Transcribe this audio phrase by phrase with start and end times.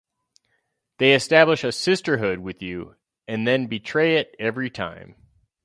[0.97, 2.95] They establish a sisterhood with you
[3.27, 5.13] and then betray it every time.